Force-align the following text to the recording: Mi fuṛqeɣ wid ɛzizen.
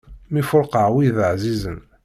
Mi 0.31 0.41
fuṛqeɣ 0.49 0.87
wid 0.93 1.17
ɛzizen. 1.31 1.79